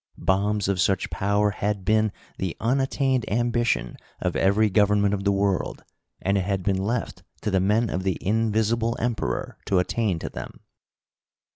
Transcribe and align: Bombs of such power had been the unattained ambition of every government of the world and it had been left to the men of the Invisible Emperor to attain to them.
Bombs 0.17 0.67
of 0.67 0.81
such 0.81 1.11
power 1.11 1.51
had 1.51 1.85
been 1.85 2.11
the 2.39 2.57
unattained 2.59 3.23
ambition 3.31 3.97
of 4.19 4.35
every 4.35 4.67
government 4.67 5.13
of 5.13 5.25
the 5.25 5.31
world 5.31 5.83
and 6.23 6.39
it 6.39 6.43
had 6.43 6.63
been 6.63 6.79
left 6.83 7.21
to 7.41 7.51
the 7.51 7.59
men 7.59 7.87
of 7.87 8.01
the 8.01 8.17
Invisible 8.19 8.97
Emperor 8.99 9.59
to 9.67 9.77
attain 9.77 10.17
to 10.17 10.29
them. 10.29 10.61